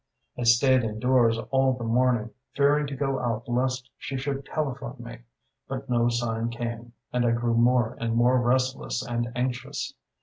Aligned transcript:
"I 0.35 0.45
stayed 0.45 0.83
indoors 0.83 1.37
all 1.51 1.73
the 1.73 1.83
morning, 1.83 2.31
fearing 2.55 2.87
to 2.87 2.95
go 2.95 3.19
out 3.19 3.47
lest 3.47 3.87
she 3.99 4.17
should 4.17 4.45
telephone 4.47 4.95
me. 4.97 5.19
But 5.67 5.91
no 5.91 6.09
sign 6.09 6.49
came, 6.49 6.93
and 7.13 7.23
I 7.23 7.29
grew 7.33 7.53
more 7.53 7.95
and 7.99 8.15
more 8.15 8.41
restless 8.41 9.05
and 9.07 9.31
anxious. 9.35 9.93